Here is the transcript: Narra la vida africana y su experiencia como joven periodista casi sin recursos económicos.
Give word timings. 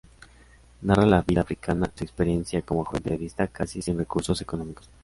Narra 0.81 1.05
la 1.05 1.21
vida 1.21 1.41
africana 1.41 1.85
y 1.85 1.95
su 1.99 2.03
experiencia 2.05 2.63
como 2.63 2.83
joven 2.83 3.03
periodista 3.03 3.45
casi 3.47 3.83
sin 3.83 3.99
recursos 3.99 4.41
económicos. 4.41 4.89